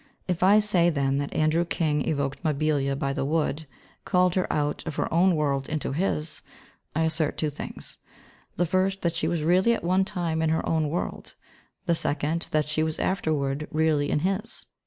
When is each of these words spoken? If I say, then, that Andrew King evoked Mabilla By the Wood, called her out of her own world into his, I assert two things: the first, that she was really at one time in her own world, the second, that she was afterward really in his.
If 0.27 0.41
I 0.41 0.57
say, 0.57 0.89
then, 0.89 1.19
that 1.19 1.31
Andrew 1.31 1.63
King 1.63 2.07
evoked 2.09 2.41
Mabilla 2.43 2.95
By 2.97 3.13
the 3.13 3.23
Wood, 3.23 3.67
called 4.03 4.33
her 4.33 4.51
out 4.51 4.83
of 4.87 4.95
her 4.95 5.13
own 5.13 5.35
world 5.35 5.69
into 5.69 5.91
his, 5.91 6.41
I 6.95 7.03
assert 7.03 7.37
two 7.37 7.51
things: 7.51 7.99
the 8.55 8.65
first, 8.65 9.03
that 9.03 9.15
she 9.15 9.27
was 9.27 9.43
really 9.43 9.73
at 9.75 9.83
one 9.83 10.03
time 10.03 10.41
in 10.41 10.49
her 10.49 10.67
own 10.67 10.89
world, 10.89 11.35
the 11.85 11.93
second, 11.93 12.47
that 12.49 12.67
she 12.67 12.81
was 12.81 12.97
afterward 12.97 13.67
really 13.69 14.09
in 14.09 14.21
his. 14.21 14.65